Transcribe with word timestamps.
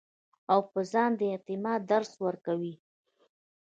او 0.51 0.59
پۀ 0.71 0.79
ځان 0.91 1.11
د 1.17 1.21
اعتماد 1.33 1.79
درس 1.91 2.11
ورکوي- 2.25 2.73